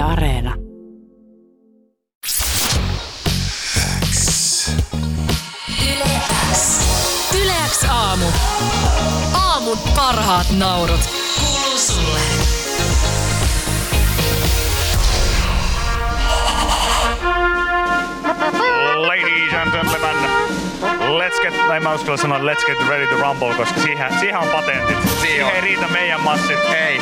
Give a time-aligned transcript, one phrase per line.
[0.00, 0.54] Yle Areena.
[7.42, 8.26] Yleäks aamu.
[9.34, 11.00] Aamun parhaat naurut.
[11.40, 12.20] Kuuluu sulle.
[18.96, 20.16] Ladies and gentlemen,
[21.18, 24.48] let's get, en mä uskalla sanoa let's get ready to rumble, koska siihen, siihen on
[24.48, 24.98] patentit.
[25.20, 25.52] Siihen on.
[25.52, 26.58] ei riitä meidän massit.
[26.58, 27.00] Ei.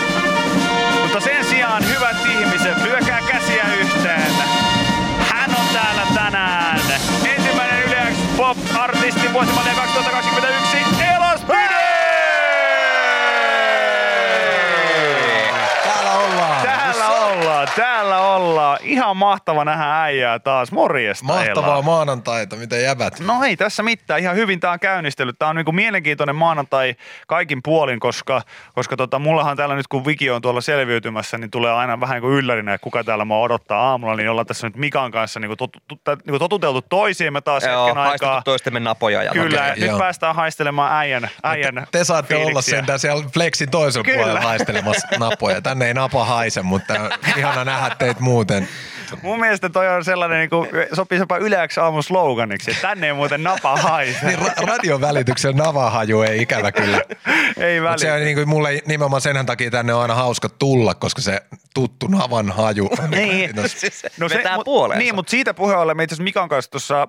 [18.39, 18.78] Täällä ollaan.
[18.89, 20.73] Ihan mahtava nähdä äijää taas.
[20.73, 21.83] Morjesta Mahtavaa Ela.
[21.83, 23.21] maanantaita, miten jäbät?
[23.21, 25.39] No ei tässä mitään, ihan hyvin tämä on käynnistellyt.
[25.39, 26.95] Tämä on niinku mielenkiintoinen maanantai
[27.27, 28.43] kaikin puolin, koska,
[28.75, 32.23] koska tota, mullahan täällä nyt kun Viki on tuolla selviytymässä, niin tulee aina vähän niin
[32.23, 35.57] kuin yllärinä, että kuka täällä mua odottaa aamulla, niin ollaan tässä nyt Mikan kanssa niinku
[35.57, 38.43] totu, tai niinku totuteltu toisiimme taas Joo, hetken aikaa.
[38.43, 39.23] toistemme napoja.
[39.23, 39.99] Ja Kyllä, okay, nyt joo.
[39.99, 42.77] päästään haistelemaan äijän, äijän te, te saatte olla fiiliksiä.
[42.77, 44.17] sentään siellä Flexin toisella Kyllä.
[44.19, 45.61] puolella haistelemassa napoja.
[45.63, 46.95] Tänne ei napa haise, mutta
[47.37, 48.69] ihana nähdä teitä muuten.
[49.23, 53.13] Mun mielestä toi on sellainen, niin kuin, sopii jopa yleäksi aamun sloganiksi, että tänne ei
[53.13, 54.27] muuten napa haise.
[54.27, 57.01] Niin ra- radion välityksellä navahaju ei ikävä kyllä.
[57.57, 60.95] ei Mutta se on niin kuin mulle nimenomaan sen takia tänne on aina hauska tulla,
[60.95, 61.41] koska se
[61.75, 63.55] tuttu navan haju on Niin.
[63.55, 63.87] tossa.
[64.21, 65.03] No vetää puoleensa.
[65.03, 67.09] Niin, mutta siitä puheen ollen me itse asiassa Mikan kanssa tuossa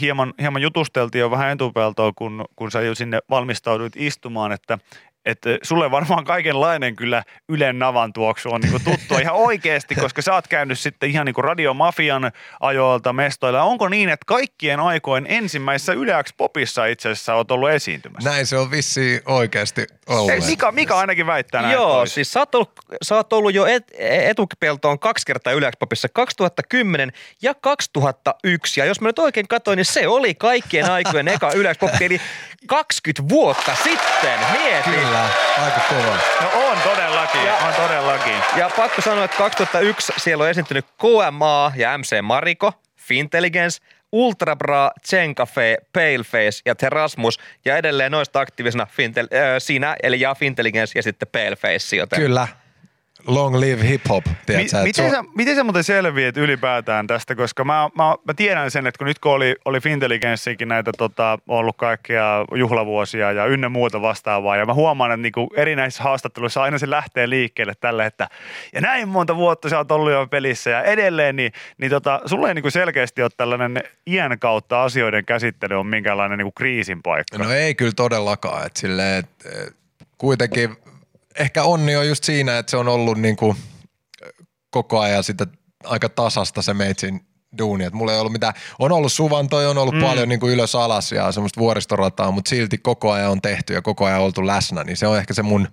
[0.00, 4.78] hieman, hieman jutusteltiin jo vähän etupeltoa, kun, kun sä jo sinne valmistauduit istumaan, että
[5.26, 10.34] että sulle varmaan kaikenlainen kyllä Ylen navan tuoksu on niinku tuttua ihan oikeasti, koska sä
[10.34, 13.62] oot käynyt sitten ihan niinku radiomafian ajoilta mestoilla.
[13.62, 18.30] Onko niin, että kaikkien aikojen ensimmäisessä Yle X Popissa itse asiassa oot ollut esiintymässä?
[18.30, 20.30] Näin se on vissiin oikeasti ollut.
[20.30, 21.74] Ei, Mika, Mika ainakin väittää näin.
[21.74, 22.14] Joo, toisin.
[22.14, 22.70] siis sä oot ollut,
[23.02, 28.80] sä oot ollut jo et, etukipeltoon kaksi kertaa Yleäkspopissa 2010 ja 2001.
[28.80, 32.20] Ja jos mä nyt oikein katsoin, niin se oli kaikkien aikojen eka Yleäkspoppi, eli
[32.66, 34.38] 20 vuotta sitten.
[34.52, 34.90] Mieti.
[34.90, 35.15] Kyllä,
[35.64, 36.16] aika kova.
[36.40, 38.34] No on todellakin, Ja- on todellakin.
[38.56, 43.78] Ja pakko sanoa, että 2001 siellä on esiintynyt KMA ja MC Mariko, Fintelligence,
[44.12, 50.98] Ultrabra, Zencafe, Paleface ja Terasmus ja edelleen noista aktiivisena Fintel, äh, sinä, eli ja Fintelligence
[50.98, 51.96] ja sitten Paleface.
[51.96, 52.48] Joten Kyllä.
[53.26, 54.82] Long live hip hop, Mi- tiedätkö?
[54.82, 58.86] miten, se sä, miten sä muuten selviät ylipäätään tästä, koska mä, mä, mä tiedän sen,
[58.86, 64.02] että kun nyt kun oli, oli Fintelligenssiinkin näitä tota, ollut kaikkia juhlavuosia ja ynnä muuta
[64.02, 68.28] vastaavaa, ja mä huomaan, että niinku erinäisissä haastatteluissa aina se lähtee liikkeelle tälle, että
[68.72, 72.48] ja näin monta vuotta sä oot ollut jo pelissä ja edelleen, niin, niin tota, sulle
[72.48, 77.38] ei niinku selkeästi ole tällainen iän kautta asioiden käsittely on minkäänlainen niinku kriisin paikka.
[77.38, 78.66] No ei kyllä todellakaan.
[78.66, 79.76] Et silleen, et, et,
[80.18, 80.76] kuitenkin
[81.40, 83.56] ehkä onni on just siinä, että se on ollut niinku
[84.70, 85.46] koko ajan sitä
[85.84, 87.20] aika tasasta se meitsin
[87.58, 87.84] duuni.
[87.84, 90.00] Et mulla ei ollut mitään, on ollut suvantoja, on ollut mm.
[90.00, 94.04] paljon niinku ylös alas ja semmoista vuoristorataa, mutta silti koko ajan on tehty ja koko
[94.04, 95.68] ajan oltu läsnä, niin se on ehkä se mun,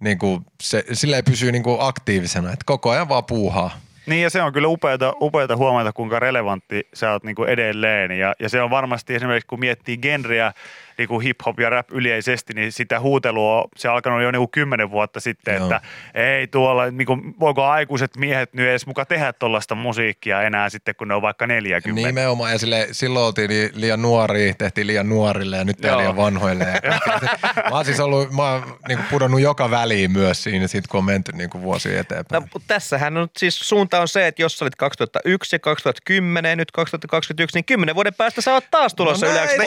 [0.00, 3.70] niinku, se, silleen pysyy niinku aktiivisena, että koko ajan vaan puuhaa.
[4.06, 8.10] Niin ja se on kyllä upeata, upeata huomata, kuinka relevantti sä oot niinku edelleen.
[8.10, 10.52] Ja, ja se on varmasti esimerkiksi, kun miettii genreä,
[10.98, 15.20] niinku hip-hop ja rap yleisesti, niin sitä huutelua, se on alkanut jo niinku kymmenen vuotta
[15.20, 15.64] sitten, Joo.
[15.64, 15.80] että
[16.14, 21.08] ei tuolla, niinku, voiko aikuiset miehet nyt edes muka tehdä tuollaista musiikkia enää sitten, kun
[21.08, 22.08] ne on vaikka 40.
[22.08, 26.16] Nimenomaan, ja sille, silloin oltiin li- liian nuoria, tehtiin liian nuorille ja nyt tehdään liian
[26.16, 26.64] vanhoille.
[26.64, 26.80] Ja
[27.70, 31.04] mä oon siis ollut, mä oon niin pudonnut joka väliin myös siinä, sit kun on
[31.04, 32.42] menty niin vuosia eteenpäin.
[32.42, 36.56] No, tässähän on siis suunta on se, että jos sä olit 2001 ja 2010 ja
[36.56, 39.62] nyt 2021, niin 10 vuoden päästä sä oot taas tulossa No yleensä se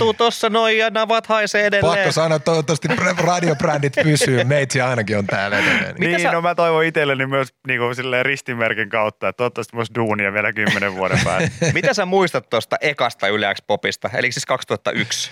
[0.00, 1.96] istuu tossa noin ja navat haisee edelleen.
[1.96, 4.44] Pakko sanoa, että toivottavasti br- radiobrändit pysyy.
[4.44, 5.94] Meitsi ainakin on täällä edelleen.
[5.98, 9.88] Mitä niin, sä- no mä toivon itselleni myös niinku, silleen ristimerkin kautta, että toivottavasti myös
[9.94, 11.50] duunia vielä kymmenen vuoden päästä.
[11.74, 15.30] Mitä sä muistat tuosta ekasta Yleäks popista, eli siis 2001?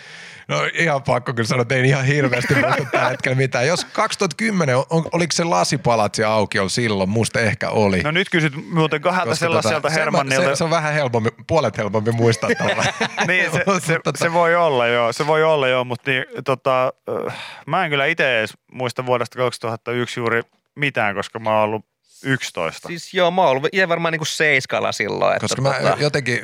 [0.48, 3.66] No ihan pakko kyllä sanoa, että ei ihan hirveästi muista tällä hetkellä mitään.
[3.66, 7.10] Jos 2010, on, oliko se lasipalatsi auki oli silloin?
[7.10, 8.00] Musta ehkä oli.
[8.02, 10.48] No nyt kysyt muuten kahdelta sellaiselta tota, Hermannilta.
[10.48, 12.88] Se, se, on vähän helpompi, puolet helpompi muistaa tavallaan.
[13.26, 16.92] niin, se, se, Tota- se, voi olla joo, se voi olla joo, mutta niin, tota,
[17.26, 17.34] äh,
[17.66, 20.42] mä en kyllä itse edes muista vuodesta 2001 juuri
[20.74, 21.84] mitään, koska mä oon ollut
[22.24, 22.88] 11.
[22.88, 25.36] Siis joo, mä oon ollut itse varmaan niinku seiskalla silloin.
[25.36, 26.40] Että Koska mä tota, jotenkin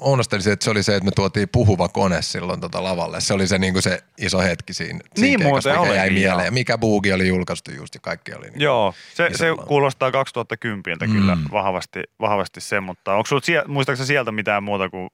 [0.00, 3.20] onnostelisin, että se oli se, että me tuotiin puhuva kone silloin tota lavalle.
[3.20, 6.14] Se oli se, niin se iso hetki siinä, siinä Niin keikassa, muuten mikä jäi olikin,
[6.22, 6.38] mieleen.
[6.38, 6.44] joo.
[6.44, 8.50] Ja mikä buugi oli julkaistu just ja kaikki oli.
[8.50, 11.44] Niin Joo, se, se kuulostaa 2010 kyllä Mm.
[11.52, 15.08] vahvasti, vahvasti se, mutta onko sulla, sie- muistaakseni sieltä mitään muuta kuin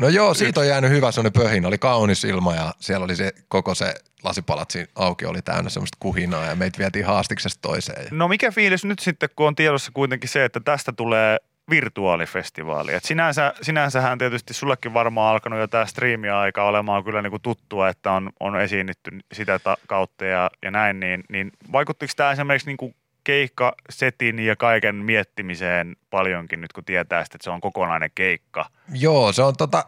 [0.00, 1.66] No joo, siitä on jäänyt hyvä sellainen pöhin.
[1.66, 3.94] Oli kaunis ilma ja siellä oli se koko se
[4.24, 8.06] lasipalatsi auki oli täynnä semmoista kuhinaa ja meitä vietiin haastiksesta toiseen.
[8.10, 11.38] No mikä fiilis nyt sitten, kun on tiedossa kuitenkin se, että tästä tulee
[11.70, 12.94] virtuaalifestivaali.
[12.94, 18.12] Et sinänsä, sinänsähän tietysti sullekin varmaan alkanut jo tämä striimi-aika olemaan kyllä niinku tuttua, että
[18.12, 22.94] on, on esiinnytty sitä ta- kautta ja, ja näin, niin, niin vaikuttiko tämä esimerkiksi niinku
[23.24, 28.66] keikkasetin ja kaiken miettimiseen paljonkin nyt, kun tietää sitä, että se on kokonainen keikka?
[28.92, 29.84] Joo, se on tota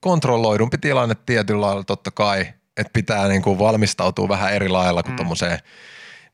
[0.00, 2.40] kontrolloidumpi tilanne tietyllä lailla totta kai,
[2.76, 5.16] että pitää niinku valmistautua vähän eri lailla kuin mm.
[5.16, 5.58] tuommoiseen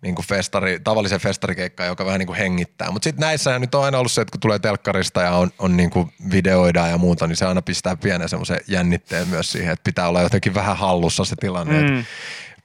[0.02, 2.90] niin kuin festari, tavallisen festarikeikkaan, joka vähän niin kuin hengittää.
[2.90, 5.76] Mutta sitten näissä nyt on aina ollut se, että kun tulee telkkarista ja on, on
[5.76, 9.84] niin kuin videoida ja muuta, niin se aina pistää pienen semmoisen jännitteen myös siihen, että
[9.84, 11.90] pitää olla jotenkin vähän hallussa se tilanne.
[11.90, 12.04] Mm.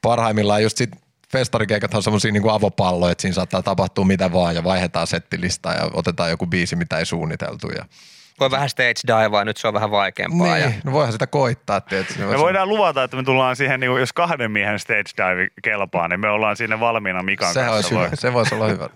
[0.01, 1.02] parhaimmillaan just sit
[1.33, 5.89] festarikeikat on semmoisia niin avopalloja, että siinä saattaa tapahtua mitä vaan ja vaihdetaan settilistaa ja
[5.93, 7.69] otetaan joku biisi, mitä ei suunniteltu.
[7.69, 7.85] Ja
[8.39, 10.47] voi vähän stage divea, nyt se on vähän vaikeampaa.
[10.47, 10.71] Niin, ja...
[10.83, 11.81] no voihan sitä koittaa.
[11.81, 12.21] Tietysti.
[12.21, 16.19] Me voidaan luvata, että me tullaan siihen, niin jos kahden miehen stage dive kelpaa, niin
[16.19, 17.95] me ollaan sinne valmiina Mikan Sehän kanssa.
[17.99, 18.15] Olisi hyvä.
[18.15, 18.89] Se voisi olla hyvä.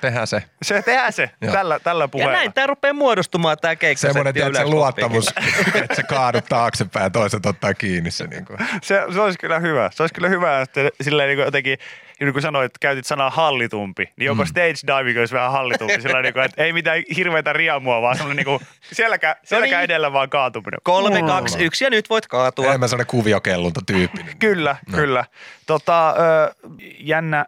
[0.00, 0.42] Tehdään se.
[0.62, 2.32] Se tehdään se, tällä, tällä puheella.
[2.32, 4.00] Ja näin tämä rupeaa muodostumaan tämä keikka.
[4.00, 5.34] Semmoinen se luottamus,
[5.74, 8.26] että se kaadut taaksepäin ja toiset ottaa kiinni se.
[8.26, 8.58] Niin kuin.
[8.82, 9.90] Se, se olisi kyllä hyvä.
[9.92, 11.78] Se olisi kyllä hyvä, että silleen niin kuin jotenkin
[12.26, 14.46] niin kuin sanoit, että käytit sanaa hallitumpi, niin joko mm.
[14.46, 18.36] stage diving olisi vähän hallitumpi, sillä niin kuin, että ei mitään hirveätä riamua, vaan semmoinen
[18.36, 19.84] niin kuin selkä, selkä no niin.
[19.84, 20.80] edellä vaan kaatuminen.
[20.82, 22.66] Kolme, kaksi, yksi ja nyt voit kaatua.
[22.66, 24.38] Enemmän sellainen kuviokellunta tyyppinen.
[24.38, 24.98] kyllä, no.
[24.98, 25.24] kyllä.
[25.66, 26.54] Tota, ö,
[26.98, 27.46] jännä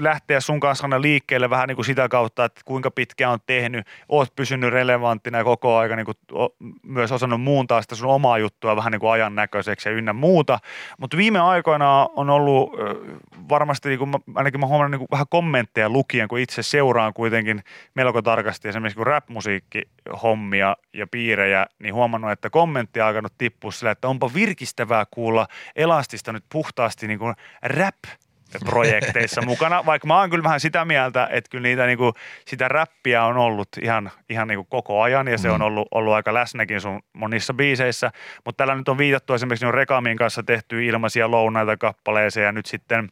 [0.00, 4.36] lähteä sun kanssa liikkeelle vähän niin kuin sitä kautta, että kuinka pitkään on tehnyt, oot
[4.36, 6.16] pysynyt relevanttina ja koko aika niin kuin
[6.82, 10.58] myös osannut muuntaa sitä sun omaa juttua vähän niin kuin ajan näköiseksi ja ynnä muuta.
[10.98, 12.72] Mutta viime aikoina on ollut
[13.48, 17.62] varmasti, niin kuin, ainakin mä huomannut niin vähän kommentteja lukien, kun itse seuraan kuitenkin
[17.94, 23.90] melko tarkasti esimerkiksi kun rap-musiikkihommia ja piirejä, niin huomannut, että kommentti on alkanut tippua sillä,
[23.90, 25.46] että onpa virkistävää kuulla
[25.76, 27.94] Elastista nyt puhtaasti niin kuin rap
[28.64, 32.12] projekteissa mukana, vaikka mä oon kyllä vähän sitä mieltä, että kyllä niitä niinku,
[32.44, 35.64] sitä räppiä on ollut ihan, ihan niinku koko ajan ja se on mm.
[35.66, 38.12] ollut, ollut aika läsnäkin sun monissa biiseissä,
[38.44, 43.08] mutta tällä nyt on viitattu esimerkiksi Rekamin kanssa tehty ilmaisia lounaita kappaleeseen ja nyt sitten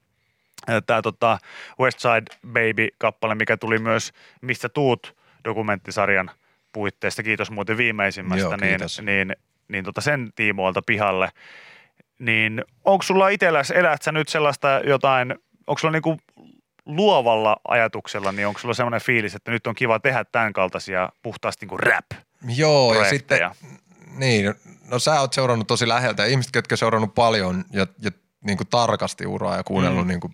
[0.87, 1.39] tämä tota
[1.81, 6.31] Westside Baby-kappale, mikä tuli myös Mistä tuut dokumenttisarjan
[6.73, 9.37] puitteista, kiitos muuten viimeisimmästä, Joo, niin, niin,
[9.69, 11.29] niin tota sen tiimoilta pihalle
[12.19, 15.35] niin onko sulla itselläsi, elät sä nyt sellaista jotain,
[15.67, 16.17] onko sulla niinku
[16.87, 21.67] luovalla ajatuksella, niin onko sulla sellainen fiilis, että nyt on kiva tehdä tämän kaltaisia puhtaasti
[21.67, 22.07] niin rap
[22.57, 23.51] Joo, ja sitten,
[24.17, 24.55] niin,
[24.91, 28.11] no sä oot seurannut tosi läheltä ja ihmiset, jotka seurannut paljon ja, ja
[28.45, 30.09] niin kuin tarkasti uraa ja kuunnellut, mm.
[30.09, 30.33] niin, kuin,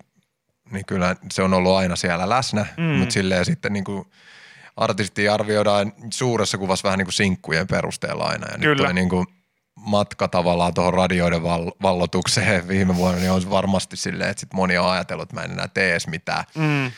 [0.70, 2.82] niin kyllä se on ollut aina siellä läsnä, mm.
[2.84, 4.04] mutta silleen sitten niin kuin
[4.76, 8.46] artistia arvioidaan suuressa kuvassa vähän niin kuin sinkkujen perusteella aina.
[8.52, 8.86] Ja kyllä.
[8.86, 9.26] nyt niin kuin–
[9.80, 14.78] matka tavallaan tuohon radioiden val- vallotukseen viime vuonna, niin on varmasti silleen, että sit moni
[14.78, 16.44] on ajatellut, että mä en enää tee edes mitään.
[16.54, 16.90] Mm.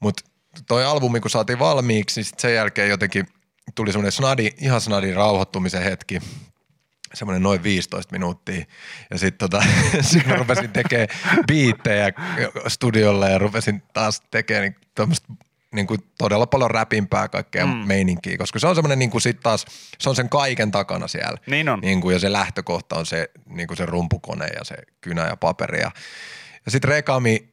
[0.00, 0.30] Mutta
[0.68, 3.26] toi albumi, kun saatiin valmiiksi, niin sit sen jälkeen jotenkin
[3.74, 6.20] tuli semmoinen snadi, ihan snadi rauhoittumisen hetki,
[7.14, 8.64] semmoinen noin 15 minuuttia.
[9.10, 9.64] Ja sitten tota,
[10.10, 11.08] sit mä rupesin tekemään
[11.46, 12.12] biittejä
[12.68, 14.62] studiolle ja rupesin taas tekemään
[14.96, 15.38] niin
[15.72, 17.72] niin kuin todella paljon räpimpää kaikkea mm.
[17.72, 19.66] meininkiä, koska se on semmoinen niin kuin sit taas,
[19.98, 21.38] se on sen kaiken takana siellä.
[21.46, 21.80] Niin on.
[21.80, 25.36] Niin kuin, ja se lähtökohta on se, niin kuin se rumpukone ja se kynä ja
[25.36, 25.80] paperi.
[25.80, 25.90] Ja,
[26.64, 27.48] ja sitten Rekami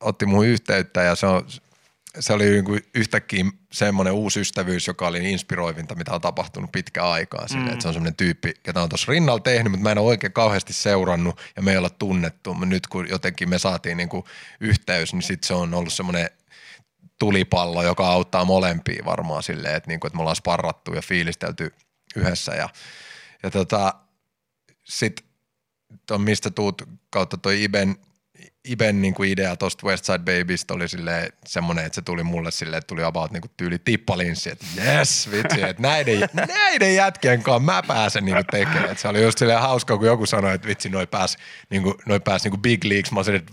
[0.00, 1.46] otti mun yhteyttä ja se, on,
[2.20, 7.06] se oli niin kuin yhtäkkiä semmoinen uusi ystävyys, joka oli inspiroivinta, mitä on tapahtunut pitkään
[7.06, 7.48] aikaa.
[7.48, 7.72] Sille, mm.
[7.72, 10.32] että se on semmoinen tyyppi, ketä on tuossa rinnalla tehnyt, mutta mä en ole oikein
[10.32, 12.54] kauheasti seurannut ja me ei olla tunnettu.
[12.54, 14.24] Nyt kun jotenkin me saatiin niin kuin
[14.60, 16.30] yhteys, niin sitten se on ollut semmoinen–
[17.18, 21.74] tulipallo, joka auttaa molempia varmaan silleen, että, niinku, että me ollaan sparrattu ja fiilistelty
[22.16, 22.54] yhdessä.
[22.54, 22.68] Ja,
[23.42, 23.94] ja tota,
[24.84, 25.26] sitten
[26.18, 27.96] mistä tuut kautta toi Iben,
[28.68, 32.76] Iben niin kuin idea tuosta Westside Babystä oli sille semmoinen, että se tuli mulle sille,
[32.76, 37.72] että tuli about niin kuin tyyli tippalinssi, että yes, vitsi, että näiden, näiden jätkien kanssa
[37.72, 38.84] mä pääsen niin tekemään.
[38.84, 41.38] Että se oli just silleen hauskaa, kun joku sanoi, että vitsi, noi pääs,
[41.70, 43.46] niin kuin, noi pääs niin kuin big leagues, mä olisin,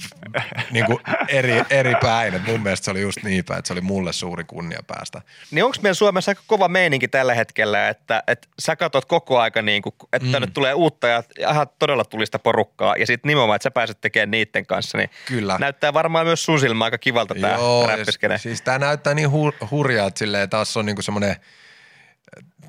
[0.72, 2.34] niin kuin eri, eri päin.
[2.34, 5.22] Että mun mielestä se oli just niin päin, että se oli mulle suuri kunnia päästä.
[5.52, 9.62] Niin onko meillä Suomessa aika kova meininki tällä hetkellä, että, että sä katsot koko aika,
[9.62, 10.32] niin kuin, että mm.
[10.32, 14.32] tänne tulee uutta ja ihan todella tulista porukkaa ja sitten nimenomaan, että sä pääset tekemään
[14.32, 15.58] niiden kanssa, niin Kyllä.
[15.60, 18.38] näyttää varmaan myös sun silmä aika kivalta tämä räppiskene.
[18.38, 21.36] Siis tämä näyttää niin hur- hurjaa, että silleen taas on niinku semmoinen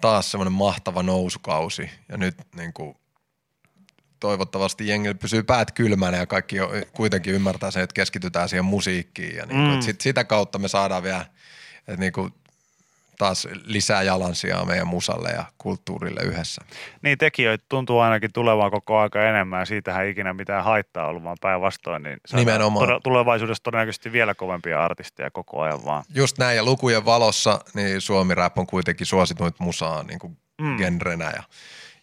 [0.01, 2.97] taas semmoinen mahtava nousukausi ja nyt niinku
[4.21, 9.37] toivottavasti jengi pysyy päät kylmänä ja kaikki jo, kuitenkin ymmärtää sen, että keskitytään siihen musiikkiin
[9.37, 9.81] ja niinku, mm.
[9.81, 11.27] sit, sitä kautta me saadaan vielä,
[11.79, 12.31] että niinku,
[13.21, 16.63] taas lisää jalansijaa meidän musalle ja kulttuurille yhdessä.
[17.03, 21.23] Niin tekijöitä tuntuu ainakin tulevan koko aika enemmän ja siitähän ei ikinä mitään haittaa ollut,
[21.23, 22.03] vaan päinvastoin.
[22.03, 22.89] Niin Nimenomaan.
[22.89, 26.05] tode- tulevaisuudessa todennäköisesti vielä kovempia artisteja koko ajan vaan.
[26.15, 30.77] Just näin, ja lukujen valossa niin suomi rap on kuitenkin suosituin musaa niin kuin mm.
[30.77, 31.43] genrenä ja,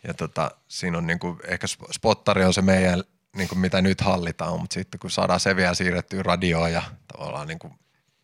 [0.08, 3.04] ja tota, siinä on niin kuin, ehkä sp- spottari on se meidän,
[3.38, 6.84] niin kuin mitä nyt hallitaan, mutta sitten kun saadaan se vielä siirrettyä radioon ja
[7.14, 7.74] tavallaan niin kuin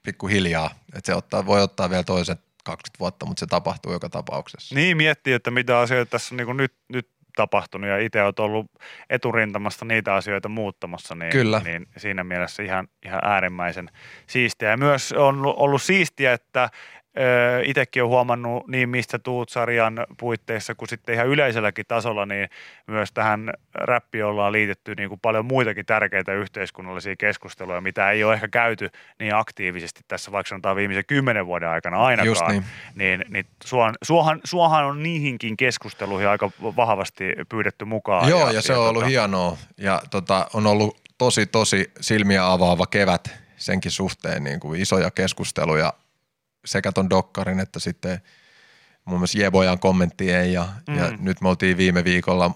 [0.03, 4.75] pikkuhiljaa, että se ottaa, voi ottaa vielä toiset 20 vuotta, mutta se tapahtuu joka tapauksessa.
[4.75, 8.71] Niin miettii, että mitä asioita tässä on niin nyt, nyt tapahtunut ja itse olet ollut
[9.09, 11.61] eturintamasta niitä asioita muuttamassa, niin, Kyllä.
[11.65, 13.89] niin siinä mielessä ihan, ihan äärimmäisen
[14.27, 14.69] siistiä.
[14.69, 16.69] Ja myös on ollut siistiä, että
[17.65, 22.49] itsekin olen huomannut niin mistä tuut sarjan puitteissa kuin sitten ihan yleiselläkin tasolla, niin
[22.87, 28.33] myös tähän räppiin ollaan liitetty niin kuin paljon muitakin tärkeitä yhteiskunnallisia keskusteluja, mitä ei ole
[28.33, 28.89] ehkä käyty
[29.19, 32.27] niin aktiivisesti tässä vaikka sanotaan viimeisen kymmenen vuoden aikana ainakaan.
[32.27, 32.63] Just niin.
[32.95, 38.29] niin, niin suohan, suohan, suohan on niihinkin keskusteluihin aika vahvasti pyydetty mukaan.
[38.29, 42.85] Joo, ja, ja se on ollut hienoa ja tota, on ollut tosi, tosi silmiä avaava
[42.85, 45.93] kevät senkin suhteen niin kuin isoja keskusteluja
[46.65, 48.21] sekä ton Dokkarin että sitten
[49.05, 50.97] mun mielestä Jebojan kommenttien ja, mm.
[50.97, 52.51] ja nyt me oltiin viime viikolla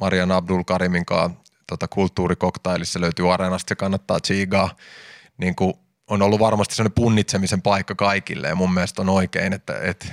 [0.00, 1.40] Marian Abdul Karimin kanssa
[1.70, 4.76] tota, kulttuurikoktailissa löytyy areenasta, se kannattaa tsiigaa.
[5.38, 5.74] Niin kuin
[6.06, 10.06] on ollut varmasti sellainen punnitsemisen paikka kaikille ja mun mielestä on oikein, että, että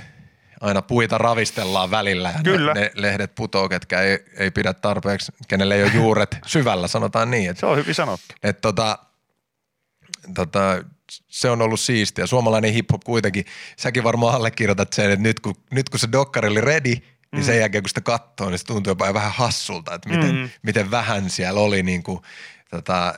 [0.60, 2.74] aina puita ravistellaan välillä ja Kyllä.
[2.74, 7.30] Ne, ne lehdet putoo, ketkä ei, ei pidä tarpeeksi, kenelle ei ole juuret syvällä, sanotaan
[7.30, 7.50] niin.
[7.50, 8.34] Että, Se on hyvin sanottu.
[8.42, 8.98] että tota,
[10.34, 10.84] tota,
[11.28, 12.26] se on ollut siistiä.
[12.26, 13.44] Suomalainen hip-hop kuitenkin,
[13.76, 17.42] säkin varmaan allekirjoitat sen, että nyt kun, nyt kun se dokkari oli ready, niin mm.
[17.42, 20.50] sen jälkeen kun sitä katsoo, niin se tuntuu jopa vähän hassulta, että miten, mm.
[20.62, 22.20] miten vähän siellä oli niin kuin,
[22.70, 23.14] tota,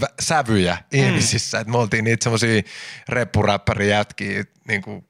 [0.00, 0.98] vä- sävyjä mm.
[0.98, 1.60] ihmisissä.
[1.60, 2.62] Että me oltiin niitä semmoisia
[3.08, 5.04] reppuräppärijätkiä, niin kuin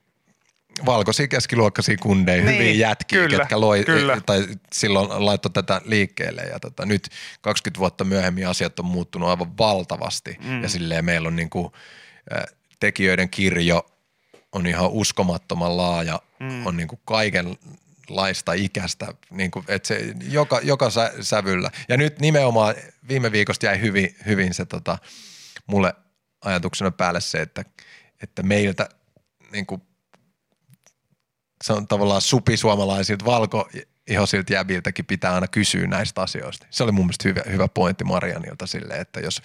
[0.87, 4.21] valkoisia keskiluokkaisia kundeja, niin, Niin, hyviä jätkiä, kyllä, ketkä loi, kyllä.
[4.26, 6.42] tai silloin laittoi tätä liikkeelle.
[6.42, 7.09] Ja tota, nyt
[7.40, 10.37] 20 vuotta myöhemmin asiat on muuttunut aivan valtavasti.
[10.45, 10.62] Mm.
[10.62, 11.80] Ja silleen meillä on niinku, äh,
[12.80, 13.87] tekijöiden kirjo
[14.52, 16.66] on ihan uskomattoman laaja, mm.
[16.66, 21.71] on niinku kaikenlaista ikäistä, niinku, että se joka, joka sä, sävyllä.
[21.88, 22.75] Ja nyt nimenomaan
[23.09, 24.99] viime viikosta jäi hyvin, hyvin se tota,
[25.66, 25.95] mulle
[26.40, 27.64] ajatuksena päälle se, että,
[28.23, 28.88] että meiltä
[29.52, 29.83] niinku,
[31.64, 33.25] se on tavallaan supisuomalaisilta
[34.09, 36.67] valkoihosilta jäbiltäkin pitää aina kysyä näistä asioista.
[36.71, 39.43] Se oli mun mielestä hyvä, hyvä pointti Marianilta silleen, että jos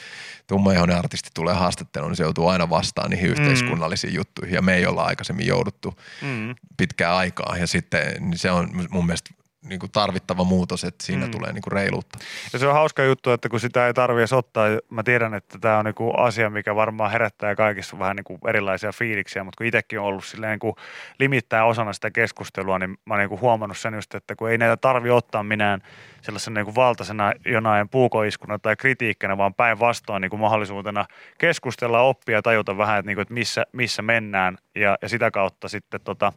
[0.48, 4.86] tummaihoinen artisti tulee haastatteluun, niin se joutuu aina vastaan niihin yhteiskunnallisiin juttuihin ja me ei
[4.86, 6.56] olla aikaisemmin jouduttu Mm.
[6.77, 9.34] pitkään aikaa ja sitten niin se on mun mielestä
[9.65, 11.32] niin kuin tarvittava muutos, että siinä mm.
[11.32, 12.20] tulee niin kuin reiluutta.
[12.53, 15.77] Ja se on hauska juttu, että kun sitä ei tarvitse ottaa, mä tiedän, että tämä
[15.77, 20.06] on niinku asia, mikä varmaan herättää kaikissa vähän niinku erilaisia fiiliksiä, mutta kun itsekin on
[20.06, 20.75] ollut silleen niinku
[21.20, 24.77] limittäin osana sitä keskustelua, niin mä oon niinku huomannut sen just, että kun ei näitä
[24.77, 25.82] tarvi ottaa minään
[26.22, 31.06] sellaisena niinku valtaisena jonain puukoiskuna tai kritiikkinä, vaan päinvastoin niinku mahdollisuutena
[31.38, 35.70] keskustella, oppia ja tajuta vähän, että, niinku, että missä, missä mennään ja, ja sitä kautta
[35.70, 36.34] sitten tota,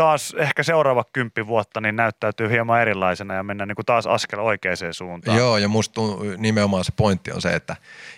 [0.00, 4.38] taas ehkä seuraava kymppi vuotta niin näyttäytyy hieman erilaisena ja mennään niin kuin taas askel
[4.38, 5.36] oikeaan suuntaan.
[5.36, 6.00] Joo, ja musta
[6.36, 7.76] nimenomaan se pointti on se, että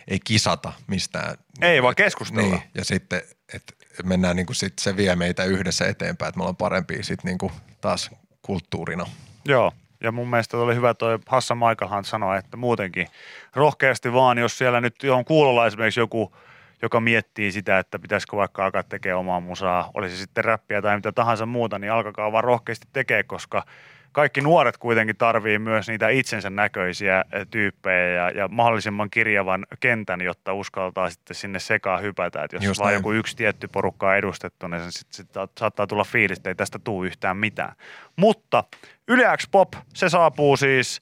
[0.09, 1.37] ei kisata mistään.
[1.61, 2.43] Ei, vaan keskustella.
[2.43, 3.23] Niin, ja sitten,
[3.55, 3.73] että
[4.05, 7.39] mennään niin kuin sit se vie meitä yhdessä eteenpäin, että me ollaan parempia sitten niin
[7.39, 8.11] kuin taas
[8.43, 9.07] kulttuurina.
[9.45, 13.09] Joo, ja mun mielestä oli hyvä toi Hassan Maikahan sanoa, että muutenkin
[13.55, 16.37] rohkeasti vaan, jos siellä nyt on kuulolla esimerkiksi joku,
[16.83, 21.13] joka miettii sitä, että pitäisikö vaikka alkaa tekemään omaa musaa, olisi sitten räppiä tai mitä
[21.13, 23.65] tahansa muuta, niin alkakaa vaan rohkeasti tekee, koska
[24.13, 30.21] kaikki nuoret kuitenkin tarvii myös niitä itsensä näköisiä eh, tyyppejä ja, ja mahdollisimman kirjavan kentän,
[30.21, 32.45] jotta uskaltaa sitten sinne sekaan hypätä.
[32.45, 32.99] Et jos Just vaan näin.
[32.99, 35.27] joku yksi tietty porukka on edustettu, niin sit, sit
[35.59, 37.73] saattaa tulla fiilis, että ei tästä tule yhtään mitään.
[38.17, 38.65] Mutta
[39.09, 41.01] Yle X Pop, se saapuu siis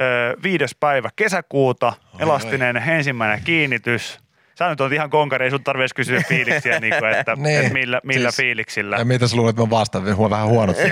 [0.00, 4.25] ö, viides päivä kesäkuuta, Oi, elastinen ensimmäinen kiinnitys.
[4.58, 7.72] Sä nyt oot ihan konkari, ei sun tarvitse kysyä fiiliksiä, niin kuin, että, Niin, että
[7.72, 8.96] millä, millä siis- fiiliksillä.
[8.96, 10.16] Ja mitä sä luulet, että mä vastaan?
[10.16, 10.76] Huon vähän huonot.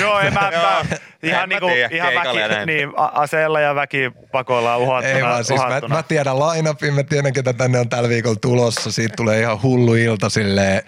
[0.00, 0.84] Joo, en mä, mä
[1.22, 5.16] ihan, mä niinku, ihan väki, niin, aseella ja väkipakolla uhattuna.
[5.16, 5.96] Ei vaan, siis mä, uhattuna.
[5.96, 8.92] mä tiedän line-upin, mä tiedän, ketä tänne on tällä viikolla tulossa.
[8.92, 10.82] Siitä tulee ihan hullu ilta silleen,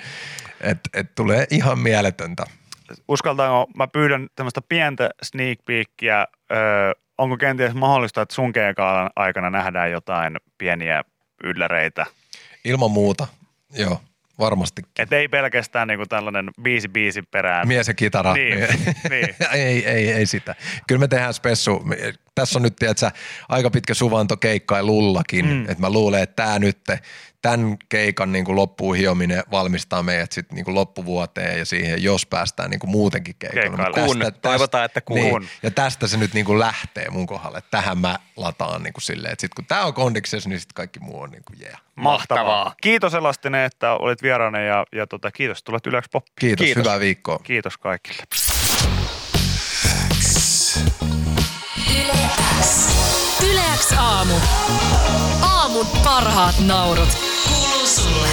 [0.61, 2.45] että et tulee ihan mieletöntä.
[3.09, 9.51] uskaltaanko, mä pyydän tämmöistä pientä sneak peekia, öö, onko kenties mahdollista, että sun keikaalan aikana
[9.51, 11.05] nähdään jotain pieniä
[11.45, 12.07] ylläreitä?
[12.65, 13.27] Ilman muuta,
[13.75, 14.01] joo,
[14.39, 14.83] varmasti.
[14.99, 17.69] Että ei pelkästään niinku tällainen biisi biisi perään.
[17.69, 18.33] Mies ja kitara.
[18.33, 18.59] Niin,
[19.11, 19.35] niin.
[19.53, 20.55] ei, ei, ei sitä.
[20.87, 21.85] Kyllä me tehdään spessu.
[22.41, 23.11] Tässä on nyt tiedätkö,
[23.49, 25.63] aika pitkä suvanto keikkailullakin, mm.
[25.63, 26.79] että mä luulen, että tämä nyt,
[27.43, 32.27] tämän keikan niin kuin loppuun hiominen valmistaa meidät sitten niin kuin loppuvuoteen ja siihen, jos
[32.27, 33.77] päästään niin kuin muutenkin keikalle.
[33.77, 34.07] Keikaille.
[34.07, 35.17] Kun, toivotaan, että kun.
[35.17, 37.63] Niin, ja tästä se nyt niin kuin lähtee mun kohdalle.
[37.71, 41.01] Tähän mä lataan niin kuin silleen, että sit kun tämä on kondiksessa, niin sitten kaikki
[41.01, 41.81] muu on niin kuin yeah.
[41.95, 42.75] Mahtavaa.
[42.83, 46.25] Kiitos Elastinen, että olit vieraana ja, ja tota, kiitos, että tulet Yleäks Pop.
[46.41, 46.85] Kiitos, Kiitos.
[46.85, 47.39] hyvää viikkoa.
[47.39, 48.23] Kiitos kaikille.
[53.51, 54.35] Yleäks aamu.
[55.43, 57.09] Aamun parhaat naurut.
[57.49, 58.29] Kuuluu sulle.